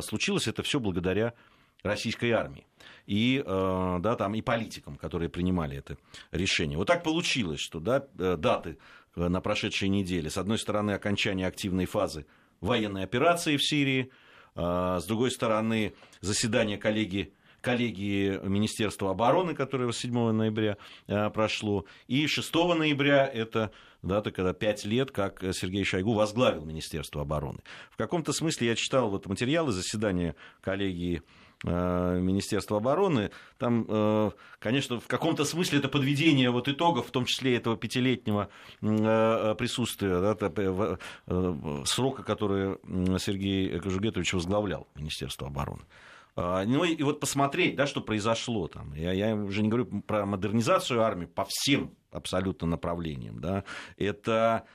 [0.00, 1.34] случилось это все благодаря
[1.82, 2.66] российской армии
[3.06, 5.98] и, да, там, и политикам, которые принимали это
[6.32, 6.78] решение.
[6.78, 8.78] Вот так получилось, что да, даты
[9.14, 12.24] на прошедшей неделе, с одной стороны, окончание активной фазы
[12.62, 14.10] военной операции в Сирии–
[14.54, 17.32] с другой стороны, заседание коллегии
[17.64, 20.76] коллегии Министерства обороны, которое 7 ноября
[21.08, 21.86] а, прошло.
[22.06, 27.60] И 6 ноября это дата, когда 5 лет, как Сергей Шойгу возглавил Министерство обороны.
[27.90, 31.22] В каком-то смысле я читал вот материалы заседания коллегии
[31.64, 33.30] Министерства обороны.
[33.58, 38.50] Там, э, конечно, в каком-то смысле это подведение вот итогов, в том числе этого пятилетнего
[38.82, 40.34] э, присутствия, да,
[41.86, 42.76] срока, который
[43.18, 45.82] Сергей Кожугетович возглавлял Министерство обороны.
[46.36, 48.92] Ну и, вот посмотреть, да, что произошло там.
[48.94, 53.40] Я, я уже не говорю про модернизацию армии по всем абсолютно направлениям.
[53.40, 53.62] Да.
[53.96, 54.66] Это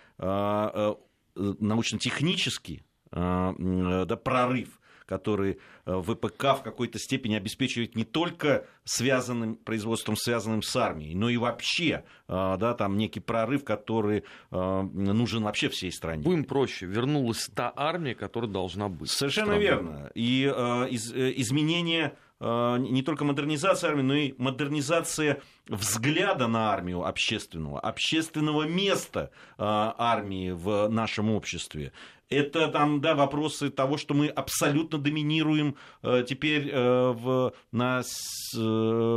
[1.36, 10.64] научно-технический да, прорыв который э, ВПК в какой-то степени обеспечивает не только связанным производством, связанным
[10.64, 15.92] с армией, но и вообще, э, да, там некий прорыв, который э, нужен вообще всей
[15.92, 16.24] стране.
[16.24, 19.12] Будем проще, вернулась та армия, которая должна быть.
[19.12, 20.10] Совершенно верно.
[20.16, 20.44] И
[20.90, 29.30] из, изменение не только модернизация армии, но и модернизация взгляда на армию общественного, общественного места
[29.58, 31.92] армии в нашем обществе
[32.30, 38.04] это там, да, вопросы того, что мы абсолютно доминируем э, теперь э, в, на, э,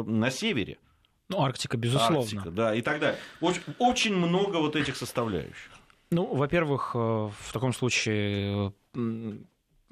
[0.07, 0.79] на севере.
[1.29, 2.21] Ну, Арктика, безусловно.
[2.21, 3.19] Арктика, да, и так далее.
[3.41, 5.71] Очень, очень много вот этих составляющих.
[6.11, 8.75] Ну, во-первых, э, в таком случае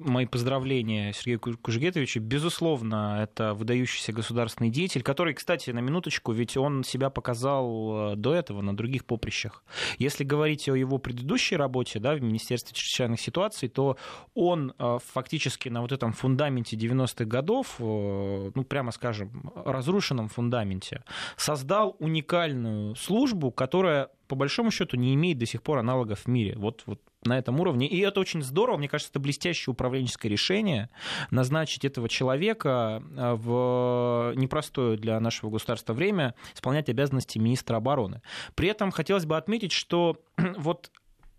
[0.01, 2.19] мои поздравления Сергею Кужегетовичу.
[2.19, 8.33] Безусловно, это выдающийся государственный деятель, который, кстати, на минуточку, ведь он себя показал э, до
[8.33, 9.63] этого на других поприщах.
[9.97, 13.97] Если говорить о его предыдущей работе да, в Министерстве чрезвычайных ситуаций, то
[14.33, 21.03] он э, фактически на вот этом фундаменте 90-х годов, э, ну, прямо скажем, разрушенном фундаменте,
[21.37, 26.55] создал уникальную службу, которая по большому счету не имеет до сих пор аналогов в мире.
[26.57, 27.87] Вот, вот на этом уровне.
[27.87, 30.89] И это очень здорово, мне кажется, это блестящее управленческое решение
[31.29, 38.21] назначить этого человека э, в непростое для нашего государства время исполнять обязанности министра обороны.
[38.55, 40.17] При этом хотелось бы отметить, что
[40.57, 40.91] вот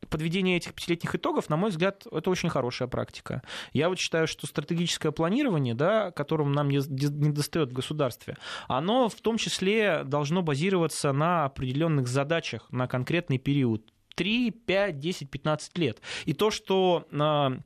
[0.08, 3.42] подведение этих пятилетних итогов, на мой взгляд, это очень хорошая практика.
[3.72, 8.36] Я вот считаю, что стратегическое планирование, да, которым нам не, достает в государстве,
[8.68, 13.91] оно в том числе должно базироваться на определенных задачах на конкретный период.
[14.14, 16.00] 3, 5, 10, 15 лет.
[16.24, 17.58] И то, что а,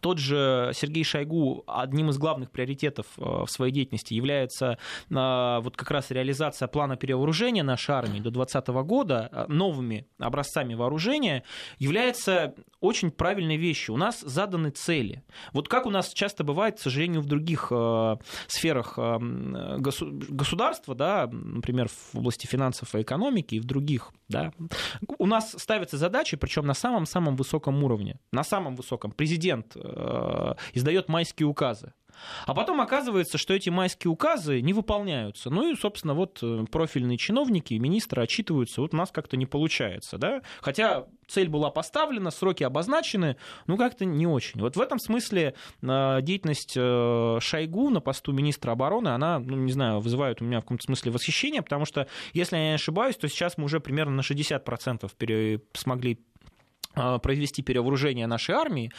[0.00, 4.78] тот же Сергей Шойгу одним из главных приоритетов э, в своей деятельности является
[5.10, 11.42] э, вот как раз реализация плана перевооружения нашей армии до 2020 года новыми образцами вооружения,
[11.78, 13.94] является очень правильной вещью.
[13.94, 15.24] У нас заданы цели.
[15.52, 17.72] Вот как у нас часто бывает, к сожалению, в других
[18.46, 18.96] сферах
[19.78, 24.52] государства, да, например, в области финансов и экономики и в других, да,
[25.18, 29.12] у нас ставятся задачи, причем на самом-самом высоком уровне, на самом высоком.
[29.12, 31.92] Президент Э, издает майские указы.
[32.46, 35.50] А потом оказывается, что эти майские указы не выполняются.
[35.50, 39.46] Ну и, собственно, вот э, профильные чиновники и министры отчитываются, вот у нас как-то не
[39.46, 40.42] получается, да?
[40.60, 44.60] Хотя цель была поставлена, сроки обозначены, ну как-то не очень.
[44.60, 50.00] Вот в этом смысле э, деятельность Шойгу на посту министра обороны, она, ну не знаю,
[50.00, 53.58] вызывает у меня в каком-то смысле восхищение, потому что, если я не ошибаюсь, то сейчас
[53.58, 55.60] мы уже примерно на 60% пере...
[55.74, 56.18] смогли
[57.22, 58.90] произвести перевооружение нашей армии,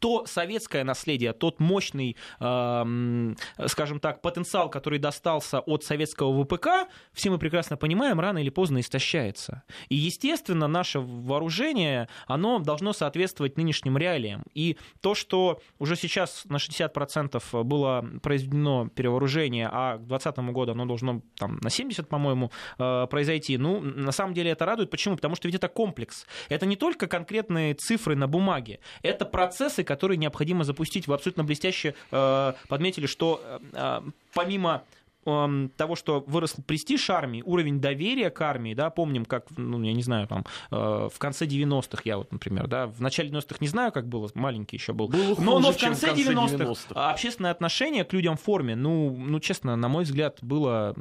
[0.00, 7.38] то советское наследие, тот мощный, скажем так, потенциал, который достался от советского ВПК, все мы
[7.38, 9.62] прекрасно понимаем, рано или поздно истощается.
[9.88, 14.42] И, естественно, наше вооружение, оно должно соответствовать нынешним реалиям.
[14.54, 20.86] И то, что уже сейчас на 60% было произведено перевооружение, а к 2020 году оно
[20.86, 24.90] должно там, на 70, по-моему, э, произойти, ну, на самом деле это радует.
[24.90, 25.16] Почему?
[25.16, 26.26] Потому что ведь это комплекс.
[26.48, 31.08] Это не только конкретные цифры на бумаге, это процессы, которые необходимо запустить.
[31.08, 33.40] Вы абсолютно блестяще э, подметили, что
[33.72, 34.00] э,
[34.32, 34.84] помимо
[35.26, 39.92] эм, того, что вырос престиж армии, уровень доверия к армии, да, помним, как, ну, я
[39.92, 43.66] не знаю, там, э, в конце 90-х, я вот, например, да, в начале 90-х не
[43.66, 46.64] знаю, как было, маленький еще был, было но, хуже, но в конце, в конце 90-х,
[46.64, 50.94] 90-х общественное отношение к людям в форме, ну, ну, честно, на мой взгляд, было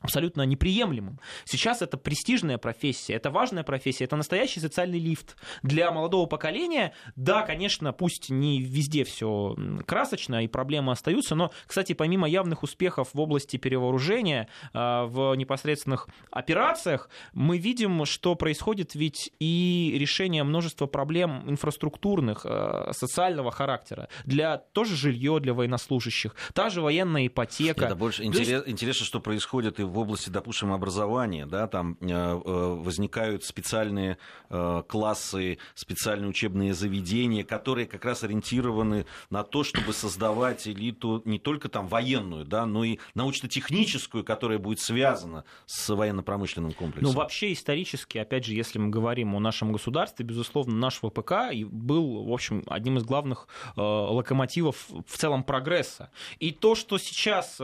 [0.00, 1.18] абсолютно неприемлемым.
[1.44, 6.92] Сейчас это престижная профессия, это важная профессия, это настоящий социальный лифт для молодого поколения.
[7.16, 13.10] Да, конечно, пусть не везде все красочно и проблемы остаются, но, кстати, помимо явных успехов
[13.12, 20.86] в области перевооружения, а, в непосредственных операциях, мы видим, что происходит ведь и решение множества
[20.86, 27.84] проблем инфраструктурных, а, социального характера, для тоже жилье для военнослужащих, та же военная ипотека.
[27.84, 32.38] Это больше интерес, интересно, что происходит и в области, допустим, образования, да, там э, э,
[32.44, 34.18] возникают специальные
[34.50, 41.38] э, классы, специальные учебные заведения, которые как раз ориентированы на то, чтобы создавать элиту не
[41.38, 47.12] только там военную, да, но и научно-техническую, которая будет связана с военно-промышленным комплексом.
[47.12, 52.24] Ну, вообще исторически, опять же, если мы говорим о нашем государстве, безусловно, наш ВПК был,
[52.24, 56.10] в общем, одним из главных локомотивов в целом прогресса.
[56.38, 57.56] И то, что сейчас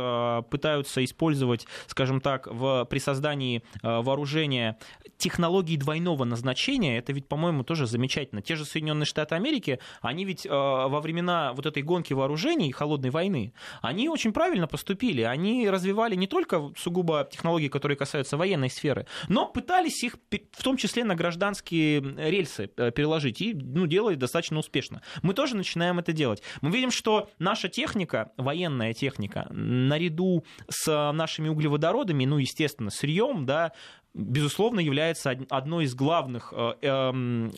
[0.48, 4.76] пытаются использовать, скажем, скажем так, в, при создании э, вооружения
[5.16, 8.42] технологии двойного назначения, это ведь, по-моему, тоже замечательно.
[8.42, 13.10] Те же Соединенные Штаты Америки, они ведь э, во времена вот этой гонки вооружений, холодной
[13.10, 13.52] войны,
[13.82, 15.22] они очень правильно поступили.
[15.22, 20.16] Они развивали не только сугубо технологии, которые касаются военной сферы, но пытались их
[20.52, 22.00] в том числе на гражданские
[22.30, 25.00] рельсы э, переложить и ну, делали достаточно успешно.
[25.22, 26.42] Мы тоже начинаем это делать.
[26.60, 33.46] Мы видим, что наша техника, военная техника, наряду с нашими углеводородами, отходами, ну, естественно, сырьем,
[33.46, 33.72] да,
[34.14, 37.50] безусловно, является одной из главных э, э,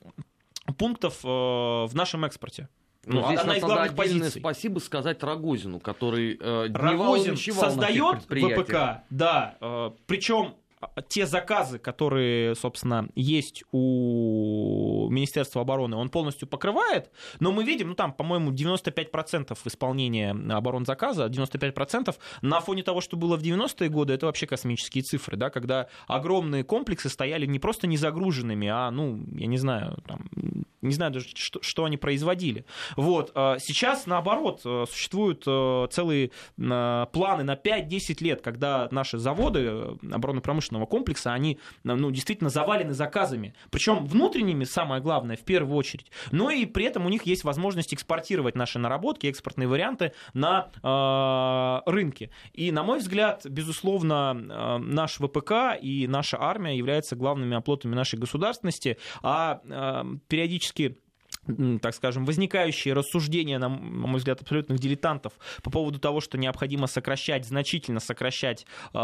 [0.78, 2.68] пунктов э, в нашем экспорте.
[3.05, 4.40] Ну, ну, здесь одна из главных позиций.
[4.40, 10.55] спасибо сказать Рогозину, который э, Рогозин создает ВПК, да, э, причем
[11.08, 17.10] те заказы, которые, собственно, есть у Министерства обороны, он полностью покрывает,
[17.40, 23.36] но мы видим, ну там, по-моему, 95% исполнения оборонзаказа, 95% на фоне того, что было
[23.36, 27.96] в 90-е годы, это вообще космические цифры, да, когда огромные комплексы стояли не просто не
[27.96, 30.26] загруженными, а, ну, я не знаю, там,
[30.89, 32.64] не знаю даже, что, что они производили.
[32.97, 33.30] Вот.
[33.34, 35.45] Сейчас, наоборот, существуют
[35.93, 43.55] целые планы на 5-10 лет, когда наши заводы оборонно-промышленного комплекса, они ну, действительно завалены заказами.
[43.70, 46.11] Причем внутренними, самое главное, в первую очередь.
[46.32, 51.91] Но и при этом у них есть возможность экспортировать наши наработки, экспортные варианты на э,
[51.91, 52.30] рынке.
[52.53, 58.18] И, на мой взгляд, безусловно, э, наш ВПК и наша армия являются главными оплотами нашей
[58.18, 60.96] государственности, а э, периодически skin
[61.80, 65.32] так скажем, возникающие рассуждения, на мой взгляд, абсолютных дилетантов
[65.62, 68.99] по поводу того, что необходимо сокращать, значительно сокращать э,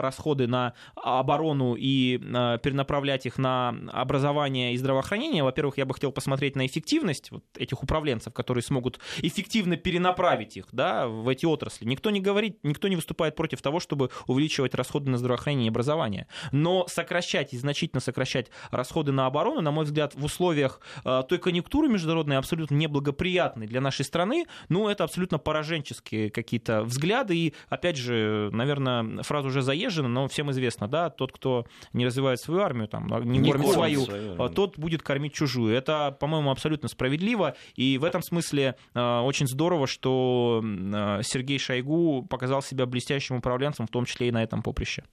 [0.00, 5.42] расходы на оборону и э, перенаправлять их на образование и здравоохранение.
[5.44, 10.66] Во-первых, я бы хотел посмотреть на эффективность вот этих управленцев, которые смогут эффективно перенаправить их
[10.72, 11.84] да, в эти отрасли.
[11.84, 16.26] Никто не говорит, никто не выступает против того, чтобы увеличивать расходы на здравоохранение и образование.
[16.52, 21.38] Но сокращать и значительно сокращать расходы на оборону, на мой взгляд, в условиях э, той
[21.44, 27.36] конъюнктуры международной абсолютно неблагоприятной для нашей страны, ну, это абсолютно пораженческие какие-то взгляды.
[27.36, 32.40] И, опять же, наверное, фраза уже заезжена, но всем известно, да, тот, кто не развивает
[32.40, 35.74] свою армию, там, не, не кормит свою, свою а тот будет кормить чужую.
[35.74, 37.54] Это, по-моему, абсолютно справедливо.
[37.76, 40.62] И в этом смысле э, очень здорово, что
[41.22, 45.04] Сергей Шойгу показал себя блестящим управленцем, в том числе и на этом поприще.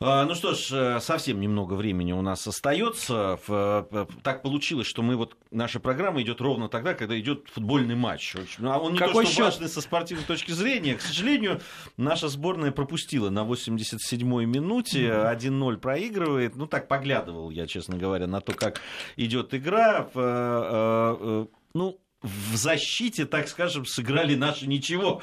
[0.00, 3.36] А, ну что ж, э, совсем немного времени у нас остается.
[3.48, 8.36] Э, так получилось, что мы вот наша программа идет ровно тогда, когда идет футбольный матч.
[8.58, 9.44] Ну, а он не Какой то, что счет?
[9.46, 10.94] важный со спортивной точки зрения.
[10.94, 11.60] К сожалению,
[11.96, 16.54] наша сборная пропустила на 87-й минуте, 1-0 проигрывает.
[16.54, 18.80] Ну так поглядывал я, честно говоря, на то, как
[19.16, 20.08] идет игра.
[20.14, 25.22] Э, ну, в защите, так скажем, сыграли наши ничего.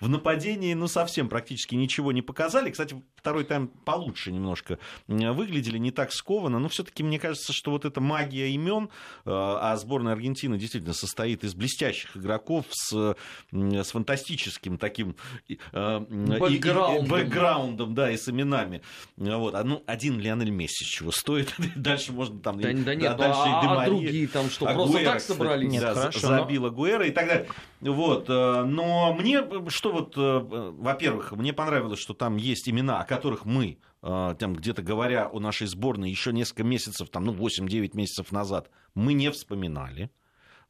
[0.00, 2.70] В нападении, ну, совсем практически ничего не показали.
[2.70, 4.78] Кстати, второй тайм получше немножко
[5.08, 6.58] выглядели, не так скованно.
[6.58, 8.88] Но все-таки мне кажется, что вот эта магия имен, э,
[9.24, 13.16] а сборная Аргентины действительно состоит из блестящих игроков с,
[13.50, 15.16] с фантастическим таким
[15.48, 17.08] э, бэкграундом.
[17.08, 18.82] бэкграундом, да, и с именами.
[19.16, 19.54] Вот.
[19.54, 21.54] А, ну, один Лионель Месси чего стоит.
[21.76, 22.60] Дальше можно там...
[22.60, 25.70] Да, да нет, дальше а, и Демари, а другие там что, Агуэра, просто так собрались?
[25.70, 27.48] Нет, да, хорошо, забила Гуэра и так далее.
[27.80, 28.28] Вот.
[28.28, 33.44] Э, но мне, что вот, э, во-первых, мне понравилось, что там есть имена, о которых
[33.44, 38.32] мы, э, там, где-то говоря о нашей сборной еще несколько месяцев, там, ну, 8-9 месяцев
[38.32, 40.10] назад, мы не вспоминали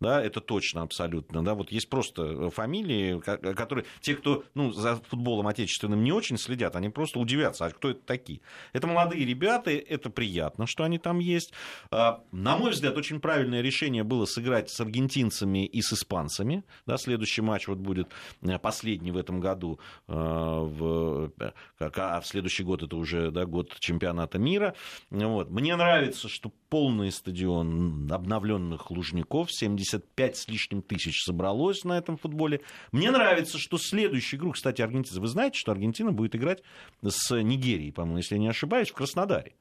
[0.04, 4.96] да, это точно абсолютно, да, вот есть просто э, фамилии, которые, те, кто, ну, за
[4.96, 8.40] футболом отечественным не очень следят, они просто удивятся, а кто это такие?
[8.74, 11.52] Это молодые ребята, это приятно, что они там есть.
[11.90, 16.98] А, на мой взгляд, очень правильное решение было сыграть с аргентинцами и с испанцами, да,
[16.98, 18.10] следующий матч вот будет
[18.42, 21.32] э, последний в этом году, э, в,
[21.78, 24.74] а в следующий год это уже, да, год чемпионата мира,
[25.10, 25.50] вот.
[25.50, 29.50] Мне нравится, что полный стадион обновленных Лужников,
[29.94, 32.60] 75 с лишним тысяч собралось на этом футболе.
[32.92, 36.62] Мне нравится, что следующую игру, кстати, Аргентина, вы знаете, что Аргентина будет играть
[37.02, 39.54] с Нигерией, по-моему, если я не ошибаюсь, в Краснодаре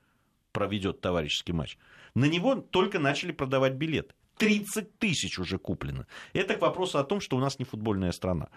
[0.51, 1.77] проведет товарищеский матч.
[2.15, 4.13] На него только начали продавать билеты.
[4.38, 6.07] 30 тысяч уже куплено.
[6.34, 8.49] Это к вопросу о том, что у нас не футбольная страна.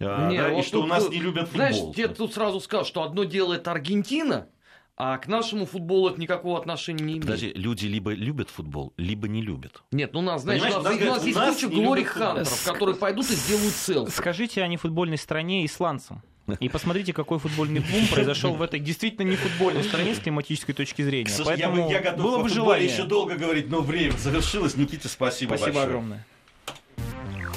[0.00, 1.68] А, не, да, вот и что тут, у нас не любят футбол.
[1.68, 4.48] Знаешь, я тут сразу сказал, что одно дело это Аргентина,
[4.96, 7.26] а к нашему футболу это никакого отношения не имеет.
[7.26, 9.82] Подожди, люди либо любят футбол, либо не любят.
[9.92, 13.30] Нет, ну у нас, знаешь, у нас, у нас, есть куча глори хантеров, которые пойдут
[13.30, 14.10] и сделают селфи.
[14.10, 16.22] Скажите о нефутбольной стране исландцам.
[16.60, 21.02] И посмотрите, какой футбольный бум произошел в этой действительно не футбольной стране с климатической точки
[21.02, 21.30] зрения.
[21.44, 22.88] Поэтому я, я готов было бы желание.
[22.88, 24.76] еще долго говорить, но время завершилось.
[24.76, 25.86] Никите, спасибо, спасибо большое.
[25.86, 26.26] огромное.